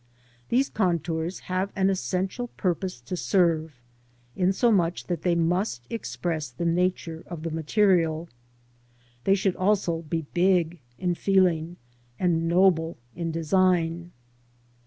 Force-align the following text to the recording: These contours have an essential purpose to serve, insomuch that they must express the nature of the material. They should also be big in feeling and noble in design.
These 0.49 0.67
contours 0.71 1.41
have 1.41 1.71
an 1.75 1.91
essential 1.91 2.47
purpose 2.57 2.99
to 3.01 3.15
serve, 3.15 3.75
insomuch 4.35 5.05
that 5.05 5.21
they 5.21 5.35
must 5.35 5.85
express 5.91 6.49
the 6.49 6.65
nature 6.65 7.23
of 7.27 7.43
the 7.43 7.51
material. 7.51 8.27
They 9.25 9.35
should 9.35 9.55
also 9.55 10.01
be 10.01 10.25
big 10.33 10.79
in 10.97 11.13
feeling 11.13 11.77
and 12.17 12.47
noble 12.47 12.97
in 13.15 13.29
design. 13.29 14.11